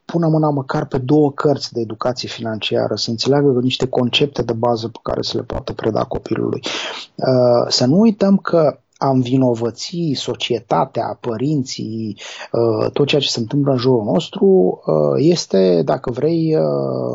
[0.05, 4.87] pună mâna măcar pe două cărți de educație financiară, să înțeleagă niște concepte de bază
[4.87, 6.61] pe care să le poată preda copilului.
[7.15, 12.17] Uh, să nu uităm că a învinovăți societatea, părinții,
[12.93, 14.79] tot ceea ce se întâmplă în jurul nostru
[15.15, 16.55] este, dacă vrei,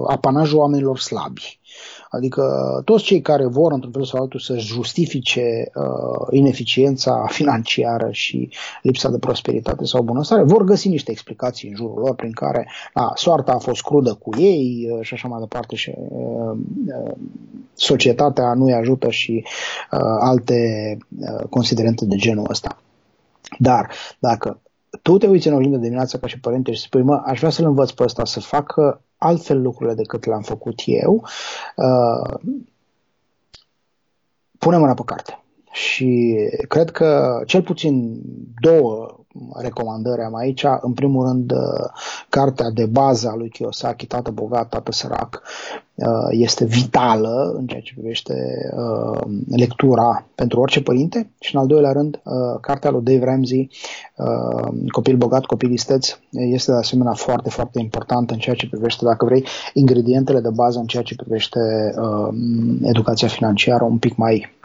[0.07, 1.58] apanajul oamenilor slabi.
[2.11, 2.43] Adică
[2.85, 8.51] toți cei care vor într-un fel sau altul să justifice uh, ineficiența financiară și
[8.83, 13.13] lipsa de prosperitate sau bunăstare, vor găsi niște explicații în jurul lor prin care a,
[13.15, 17.13] soarta a fost crudă cu ei uh, și așa mai departe și uh, uh,
[17.75, 19.45] societatea nu-i ajută și
[19.93, 20.61] uh, alte
[21.19, 22.83] uh, considerente de genul ăsta.
[23.59, 24.61] Dar dacă
[25.03, 27.65] tu te uiți în oglindă dimineața ca și părinte și spui, mă, aș vrea să-l
[27.65, 31.27] învăț pe ăsta să facă altfel lucrurile decât le-am făcut eu,
[31.77, 32.35] uh,
[34.59, 35.43] pune mâna pe carte.
[35.71, 36.37] Și
[36.69, 38.21] cred că cel puțin
[38.61, 39.18] două
[39.55, 40.65] recomandări am aici.
[40.81, 41.59] În primul rând, uh,
[42.29, 45.43] cartea de bază a lui Kiyosaki, Tată bogat, Tată sărac,
[45.95, 48.35] uh, este vitală în ceea ce privește
[48.77, 51.31] uh, lectura pentru orice părinte.
[51.41, 52.21] Și în al doilea rând,
[52.61, 53.71] cartea lui Dave Ramsey,
[54.89, 59.25] Copil bogat, copil isteț, este de asemenea foarte, foarte importantă în ceea ce privește, dacă
[59.25, 61.61] vrei, ingredientele de bază în ceea ce privește
[62.83, 64.58] educația financiară un pic mai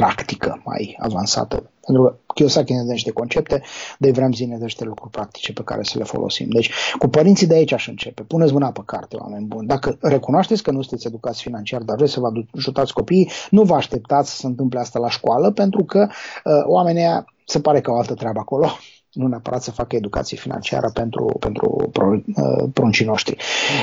[0.00, 1.70] practică, mai avansată.
[1.86, 3.62] Pentru că Kiyosaki ne dă niște concepte,
[3.98, 6.48] de vrem zi ne dă niște lucruri practice pe care să le folosim.
[6.48, 8.22] Deci, cu părinții de aici aș începe.
[8.22, 9.66] Puneți mâna pe carte, oameni buni.
[9.66, 13.74] Dacă recunoașteți că nu sunteți educați financiar, dar vreți să vă ajutați copiii, nu vă
[13.74, 16.06] așteptați să se întâmple asta la școală, pentru că
[16.44, 18.68] uh, oamenii se pare că au altă treabă acolo
[19.20, 23.36] nu neapărat să facă educație financiară pentru, pentru uh, pruncii noștri.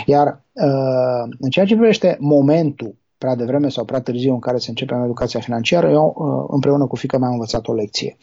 [0.05, 4.69] Iar uh, în ceea ce privește momentul prea devreme sau prea târziu în care se
[4.69, 8.17] începe educația financiară, eu uh, împreună cu fica mea am învățat o lecție.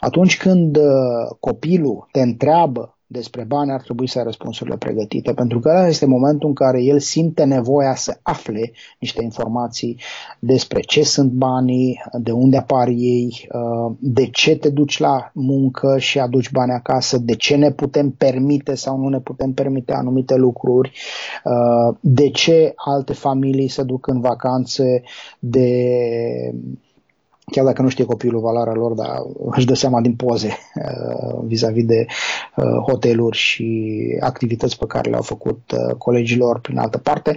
[0.00, 5.60] Atunci când uh, copilul te întreabă despre bani, ar trebui să ai răspunsurile pregătite, pentru
[5.60, 9.98] că ăla este momentul în care el simte nevoia să afle niște informații
[10.38, 15.98] despre ce sunt banii, de unde apar ei, uh, de ce te duci la muncă
[15.98, 20.34] și aduci bani acasă, de ce ne putem permite sau nu ne putem permite anumite
[20.36, 20.92] lucruri,
[21.44, 25.02] uh, de ce alte familii se duc în vacanțe,
[25.38, 25.80] de
[27.52, 31.84] chiar dacă nu știe copilul valoarea lor, dar își dă seama din poze uh, vis-a-vis
[31.84, 32.06] de
[32.56, 37.36] uh, hoteluri și activități pe care le-au făcut uh, colegilor prin altă parte.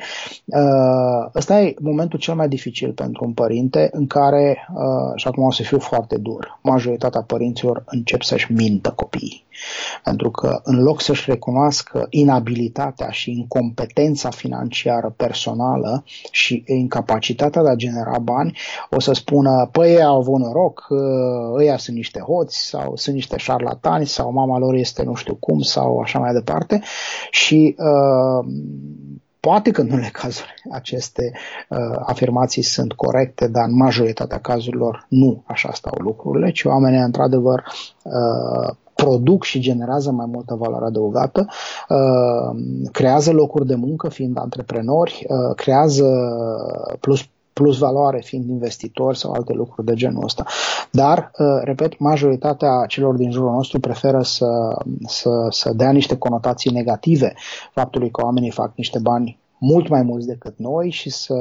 [1.36, 4.67] Ăsta e momentul cel mai dificil pentru un părinte în care,
[5.15, 9.44] și acum o să fiu foarte dur, majoritatea părinților încep să-și mintă copiii.
[10.04, 17.76] Pentru că în loc să-și recunoască inabilitatea și incompetența financiară personală și incapacitatea de a
[17.76, 18.58] genera bani,
[18.89, 20.88] o să spună, păi ei au avut noroc,
[21.54, 25.62] ăia sunt niște hoți sau sunt niște șarlatani sau mama lor este nu știu cum
[25.62, 26.82] sau așa mai departe.
[27.32, 28.54] Și uh,
[29.46, 31.32] Poate că în unele cazuri aceste
[31.70, 37.63] uh, afirmații sunt corecte, dar în majoritatea cazurilor nu așa stau lucrurile, ci oamenii într-adevăr
[38.04, 41.47] uh, produc și generează mai multă valoare adăugată,
[41.89, 42.60] uh,
[42.91, 46.05] creează locuri de muncă fiind antreprenori, uh, creează
[46.99, 50.45] plus plus valoare fiind investitori sau alte lucruri de genul ăsta.
[50.91, 54.47] Dar, uh, repet, majoritatea celor din jurul nostru preferă să,
[55.08, 57.34] să, să dea niște conotații negative
[57.73, 61.36] faptului că oamenii fac niște bani mult mai mulți decât noi și să,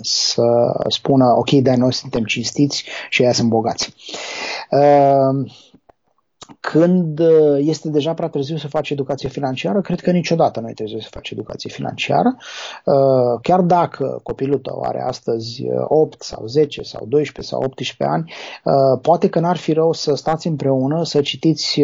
[0.00, 3.94] să spună ok, dar noi suntem cinstiți și ei sunt bogați.
[4.70, 5.50] Uh,
[6.60, 10.72] când uh, este deja prea târziu să faci educație financiară, cred că niciodată nu e
[10.72, 12.36] târziu să faci educație financiară.
[12.84, 12.94] Uh,
[13.42, 18.32] chiar dacă copilul tău are astăzi 8 uh, sau 10 sau 12 sau 18 ani,
[19.02, 21.82] poate că n-ar fi rău să stați împreună, să citiți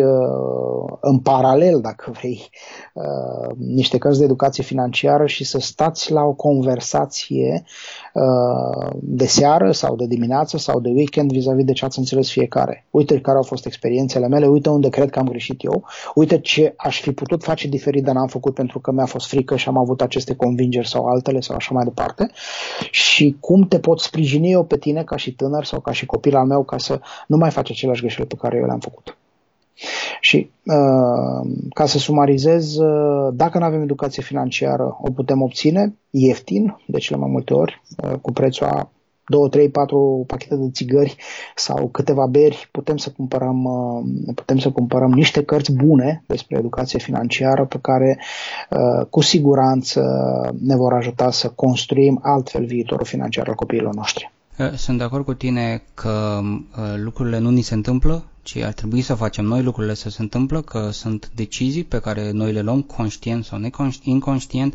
[1.00, 2.50] în paralel, dacă vrei,
[3.57, 7.64] niște cărți de educație financiară și să stați la o conversație
[9.00, 12.87] de seară sau de dimineață sau de weekend vis-a-vis de ce ați înțeles fiecare.
[12.90, 16.75] Uite care au fost experiențele mele, uite unde cred că am greșit eu, uite ce
[16.77, 19.77] aș fi putut face diferit, dar n-am făcut pentru că mi-a fost frică și am
[19.77, 22.31] avut aceste convingeri sau altele sau așa mai departe
[22.90, 26.37] și cum te pot sprijini eu pe tine ca și tânăr sau ca și copil
[26.37, 29.17] al meu ca să nu mai faci aceleași greșeli pe care eu le-am făcut.
[30.21, 30.51] Și
[31.75, 32.77] ca să sumarizez,
[33.33, 37.83] dacă nu avem educație financiară, o putem obține ieftin, de cele mai multe ori,
[38.21, 38.90] cu prețul a
[39.27, 41.17] 2, 3, 4 pachete de țigări
[41.55, 46.99] sau câteva beri, putem să cumpărăm, uh, putem să cumpărăm niște cărți bune despre educație
[46.99, 48.19] financiară pe care
[48.71, 50.03] uh, cu siguranță
[50.61, 54.33] ne vor ajuta să construim altfel viitorul financiar al copiilor noștri.
[54.59, 56.41] Uh, sunt de acord cu tine că
[56.97, 60.61] lucrurile nu ni se întâmplă, ci ar trebui să facem noi lucrurile să se întâmplă,
[60.61, 63.61] că sunt decizii pe care noi le luăm conștient sau
[64.03, 64.75] inconștient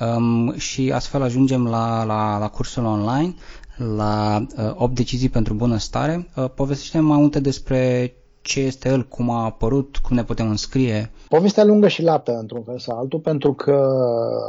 [0.00, 3.34] um, și astfel ajungem la, la, la cursul online
[3.76, 6.28] la uh, 8 decizii pentru bunăstare.
[6.36, 8.12] Uh, povestește mai multe despre
[8.46, 11.10] ce este el, cum a apărut, cum ne putem înscrie?
[11.28, 13.86] Povestea lungă și lată, într-un fel sau altul, pentru că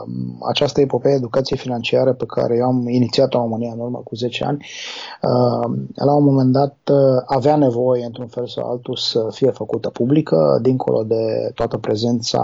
[0.05, 4.15] um, această epopee educație financiară pe care eu am inițiat-o în România în urmă cu
[4.15, 4.65] 10 ani,
[5.21, 9.89] um, la un moment dat uh, avea nevoie, într-un fel sau altul, să fie făcută
[9.89, 12.43] publică, dincolo de toată prezența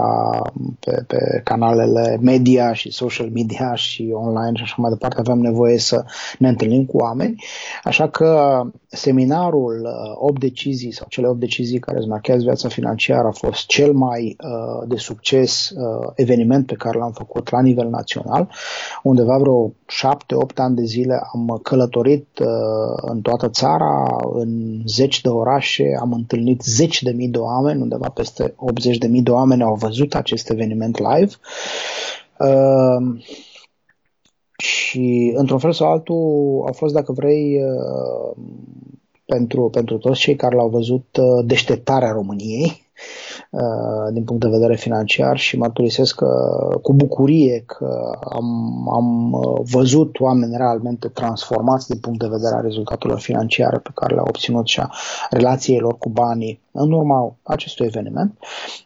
[0.80, 5.78] pe, pe canalele media și social media și online și așa mai departe, aveam nevoie
[5.78, 6.04] să
[6.38, 7.44] ne întâlnim cu oameni.
[7.84, 13.26] Așa că seminarul 8 uh, decizii sau cele 8 decizii care îți marchează viața financiară
[13.26, 17.88] a fost cel mai uh, de succes uh, eveniment pe care l-am făcut la nivel
[17.88, 18.50] național.
[19.02, 19.72] Undeva vreo 7-8
[20.54, 22.46] ani de zile am călătorit uh,
[23.10, 28.08] în toată țara, în zeci de orașe, am întâlnit zeci de mii de oameni, undeva
[28.08, 31.32] peste 80 de mii de oameni au văzut acest eveniment live.
[32.38, 33.22] Uh,
[34.56, 38.36] și într-un fel sau altul a fost, dacă vrei, uh,
[39.26, 42.90] pentru, pentru toți cei care l-au văzut uh, deșteptarea României
[43.50, 46.28] uh, din punct de vedere financiar și mărturisesc că
[46.82, 52.60] cu bucurie că am, am uh, văzut oameni realmente transformați din punct de vedere a
[52.60, 54.90] rezultatelor financiare pe care le-au obținut și a
[55.30, 58.38] relației lor cu banii în urma acestui eveniment.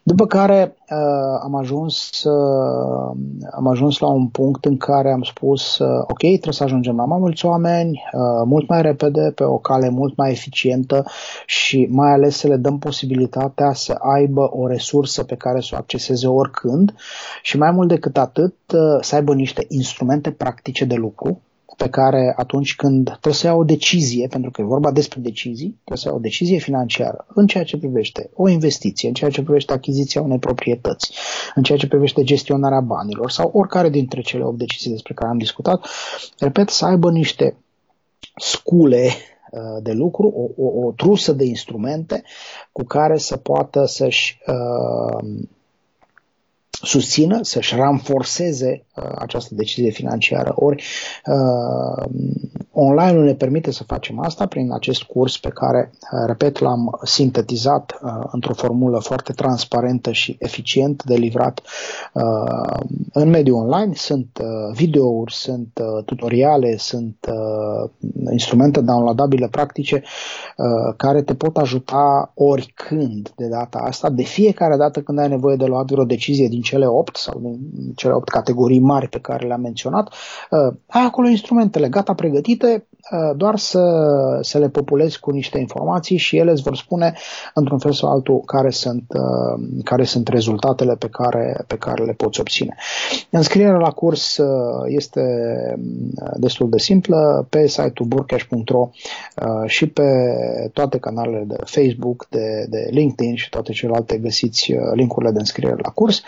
[0.03, 3.17] După care uh, am, ajuns, uh,
[3.51, 7.05] am ajuns la un punct în care am spus uh, ok, trebuie să ajungem la
[7.05, 11.05] mai mulți oameni, uh, mult mai repede, pe o cale mult mai eficientă
[11.45, 15.77] și mai ales să le dăm posibilitatea să aibă o resursă pe care să o
[15.77, 16.93] acceseze oricând
[17.41, 21.41] și mai mult decât atât uh, să aibă niște instrumente practice de lucru
[21.83, 25.69] pe care atunci când trebuie să ia o decizie, pentru că e vorba despre decizii,
[25.69, 29.43] trebuie să ia o decizie financiară în ceea ce privește o investiție, în ceea ce
[29.43, 31.13] privește achiziția unei proprietăți,
[31.55, 35.37] în ceea ce privește gestionarea banilor sau oricare dintre cele 8 decizii despre care am
[35.37, 35.85] discutat,
[36.39, 37.55] repet, să aibă niște
[38.35, 39.05] scule
[39.51, 42.23] uh, de lucru, o, o, o trusă de instrumente
[42.71, 45.23] cu care să poată să-și uh,
[46.81, 50.51] susțină, să-și ranforceze uh, această decizie financiară.
[50.55, 50.83] Ori
[51.25, 52.05] uh,
[52.71, 57.99] online-ul ne permite să facem asta prin acest curs pe care, uh, repet, l-am sintetizat
[58.01, 61.61] uh, într-o formulă foarte transparentă și eficient de livrat
[62.13, 62.79] uh,
[63.13, 63.93] în mediul online.
[63.93, 67.89] Sunt uh, videouri, sunt uh, tutoriale, sunt uh,
[68.31, 75.01] instrumente downloadabile practice uh, care te pot ajuta oricând de data asta, de fiecare dată
[75.01, 78.79] când ai nevoie de luat vreo decizie din cele 8 sau din cele 8 categorii
[78.79, 80.13] mari pe care le-am menționat,
[80.49, 82.98] uh, ai acolo instrumentele gata pregătite, uh,
[83.35, 83.83] doar să,
[84.41, 87.13] să le populezi cu niște informații și ele îți vor spune
[87.53, 92.13] într-un fel sau altul care sunt, uh, care sunt rezultatele pe care, pe care le
[92.13, 92.75] poți obține.
[93.29, 94.37] Înscrierea la curs
[94.85, 95.21] este
[96.35, 98.89] destul de simplă pe site-ul burcash.ro
[99.65, 100.03] și pe
[100.73, 105.89] toate canalele de Facebook, de, de LinkedIn și toate celelalte găsiți linkurile de înscriere la
[105.89, 106.21] curs.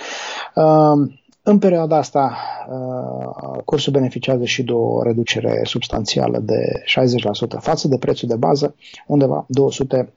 [0.56, 1.21] Um,
[1.52, 2.38] în perioada asta,
[2.70, 8.76] uh, cursul beneficiază și de o reducere substanțială de 60% față de prețul de bază,
[9.08, 10.14] undeva 200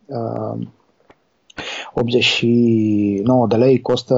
[1.94, 4.14] 89 de lei costă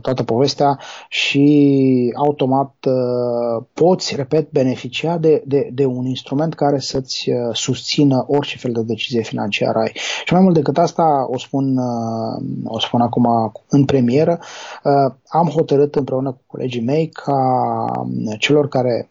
[0.00, 7.30] toată povestea și automat uh, poți, repet, beneficia de, de, de un instrument care să-ți
[7.30, 9.92] uh, susțină orice fel de decizie financiară ai.
[10.24, 14.38] Și mai mult decât asta, o spun, uh, o spun acum în premieră,
[15.28, 17.36] am hotărât împreună cu colegii mei ca
[18.38, 19.10] celor care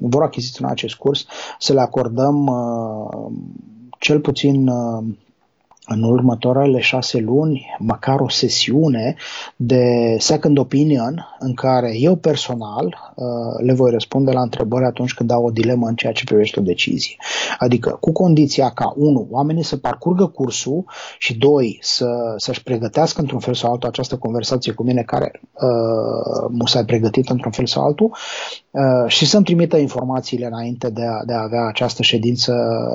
[0.00, 1.24] vor achiziționa acest curs
[1.58, 2.50] să le acordăm
[3.98, 4.70] cel puțin
[5.86, 9.14] în următoarele șase luni măcar o sesiune
[9.56, 13.24] de second opinion în care eu personal uh,
[13.64, 16.62] le voi răspunde la întrebări atunci când dau o dilemă în ceea ce privește o
[16.62, 17.16] decizie.
[17.58, 20.84] Adică cu condiția ca, unu, oamenii să parcurgă cursul
[21.18, 26.48] și, doi, să, să-și pregătească într-un fel sau altul această conversație cu mine care uh,
[26.50, 28.16] mu s-a pregătit într-un fel sau altul
[28.70, 32.54] uh, și să-mi trimită informațiile înainte de a, de a avea această ședință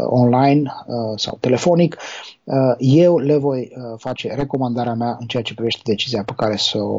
[0.10, 2.39] online uh, sau telefonic uh,
[2.78, 6.78] eu le voi uh, face recomandarea mea în ceea ce privește decizia pe care să
[6.78, 6.98] o,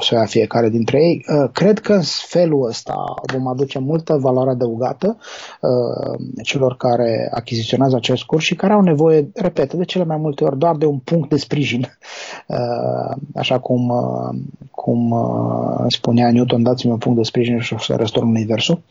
[0.00, 1.24] să o ia fiecare dintre ei.
[1.52, 2.94] Cred că în felul ăsta
[3.32, 5.18] vom aduce multă valoare adăugată
[6.42, 10.58] celor care achiziționează acest curs și care au nevoie, repet, de cele mai multe ori
[10.58, 11.86] doar de un punct de sprijin.
[13.34, 13.92] Așa cum,
[14.70, 15.14] cum
[15.88, 18.82] spunea Newton, dați-mi un punct de sprijin și o să restaur universul.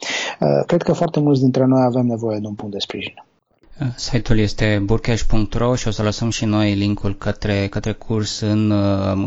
[0.65, 3.13] Cred că foarte mulți dintre noi avem nevoie de un punct de sprijin.
[3.95, 8.71] Site-ul este burcash.ro și o să lăsăm și noi linkul către, către curs în,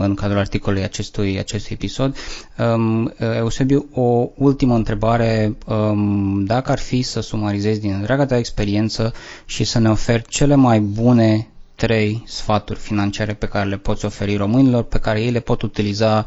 [0.01, 2.17] în cadrul articolului acestui, acestui episod.
[2.59, 5.57] Um, Eusebiu, o ultimă întrebare.
[5.67, 9.13] Um, dacă ar fi să sumarizezi din întreaga ta experiență
[9.45, 14.37] și să ne oferi cele mai bune trei sfaturi financiare pe care le poți oferi
[14.37, 16.27] românilor, pe care ei le pot utiliza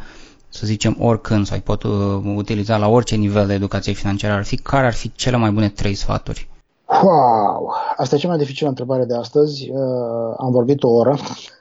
[0.50, 1.92] să zicem, oricând sau pot uh,
[2.36, 5.70] utiliza la orice nivel de educație financiară ar fi, care ar fi cele mai bune
[5.70, 6.48] trei sfaturi?
[6.88, 7.74] Wow!
[7.96, 9.70] Asta e cea mai dificilă întrebare de astăzi.
[9.70, 11.18] Uh, am vorbit o oră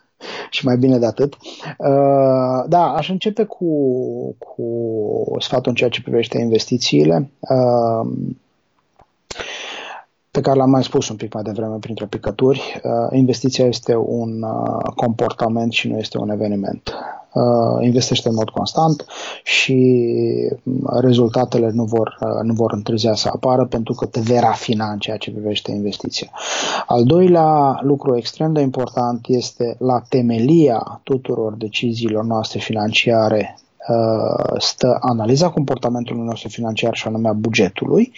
[0.51, 1.37] și mai bine de atât.
[1.79, 3.67] Uh, da, aș începe cu,
[4.39, 7.31] cu sfatul în ceea ce privește investițiile.
[7.41, 8.11] Uh,
[10.35, 14.43] pe care l-am mai spus un pic mai devreme printre picături, uh, investiția este un
[14.43, 16.95] uh, comportament și nu este un eveniment.
[17.33, 19.05] Uh, investește în mod constant
[19.43, 20.09] și
[21.01, 25.17] rezultatele nu vor, nu vor întârzia să apară pentru că te vei rafina în ceea
[25.17, 26.31] ce privește investiția.
[26.87, 33.74] Al doilea lucru extrem de important este la temelia tuturor deciziilor noastre financiare Uh,
[34.59, 38.13] stă analiza comportamentului nostru financiar și anume a bugetului.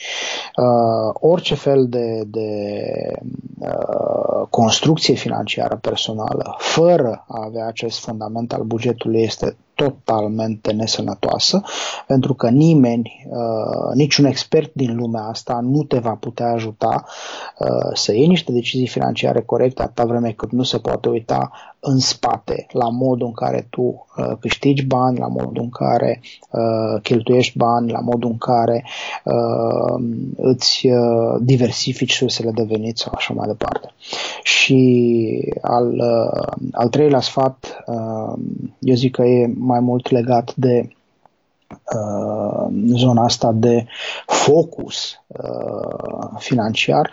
[0.57, 2.51] Uh, orice fel de, de
[3.59, 11.63] uh, construcție financiară personală fără a avea acest fundament al bugetului este totalmente nesănătoasă,
[12.07, 17.05] pentru că nimeni, uh, niciun expert din lumea asta nu te va putea ajuta
[17.59, 21.51] uh, să iei niște decizii financiare corecte atâta vreme cât nu se poate uita
[21.81, 26.21] în spate la modul în care tu uh, câștigi bani, la modul în care
[26.51, 28.85] uh, cheltuiești bani, la modul în care
[29.25, 30.05] uh,
[30.37, 33.91] îți uh, diversifici sursele de venit sau așa mai departe.
[34.43, 38.39] Și al, uh, al treilea sfat, uh,
[38.81, 40.89] eu zic că e mai mult legat de
[41.69, 43.87] uh, zona asta de
[44.27, 47.11] focus uh, financiar.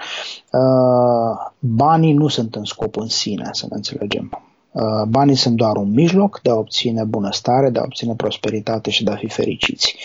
[0.51, 4.43] Uh, banii nu sunt în scop în sine, să ne înțelegem.
[4.71, 9.03] Uh, banii sunt doar un mijloc de a obține bunăstare, de a obține prosperitate și
[9.03, 9.95] de a fi fericiți.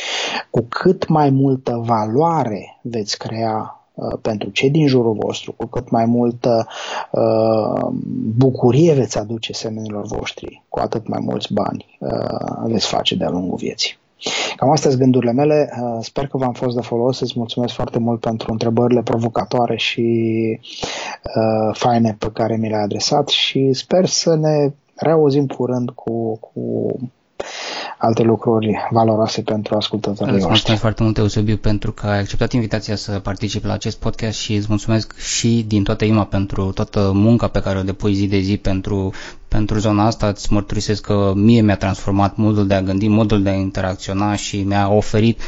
[0.51, 3.78] Cu cât mai multă valoare veți crea Uh,
[4.23, 6.67] pentru cei din jurul vostru, cu cât mai multă
[7.11, 7.89] uh,
[8.37, 13.57] bucurie veți aduce semenilor voștri, cu atât mai mulți bani uh, veți face de-a lungul
[13.57, 13.99] vieții.
[14.57, 15.71] Cam astea sunt gândurile mele.
[15.83, 17.21] Uh, sper că v-am fost de folos.
[17.21, 20.01] Îți mulțumesc foarte mult pentru întrebările provocatoare și
[21.35, 26.87] uh, faine pe care mi le-ai adresat și sper să ne reauzim curând cu, cu
[27.99, 32.97] alte lucruri valoroase pentru ascultătorii Îți mulțumesc foarte mult, Eusebiu, pentru că ai acceptat invitația
[32.97, 37.49] să participi la acest podcast și îți mulțumesc și din toată inima pentru toată munca
[37.49, 39.13] pe care o depui zi de zi pentru,
[39.49, 40.27] pentru zona asta.
[40.27, 44.63] Îți mărturisesc că mie mi-a transformat modul de a gândi, modul de a interacționa și
[44.63, 45.41] mi-a oferit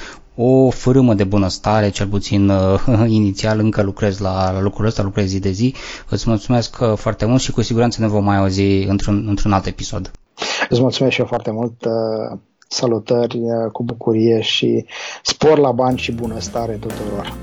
[0.43, 5.27] o fărâmă de bunăstare, cel puțin uh, inițial încă lucrez la, la lucrul ăsta, lucrez
[5.29, 5.75] zi de zi.
[6.09, 9.67] Îți mulțumesc uh, foarte mult și cu siguranță ne vom mai auzi într-un, într-un alt
[9.67, 10.11] episod.
[10.69, 11.85] Îți mulțumesc și eu foarte mult.
[11.85, 12.39] Uh,
[12.69, 14.85] salutări uh, cu bucurie și
[15.23, 17.35] spor la bani și bunăstare tuturor.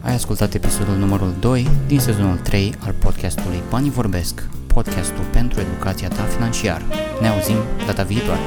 [0.00, 6.08] Ai ascultat episodul numărul 2 din sezonul 3 al podcastului Banii Vorbesc, podcastul pentru educația
[6.08, 6.84] ta financiară.
[7.20, 7.56] Ne auzim
[7.86, 8.40] data viitoare!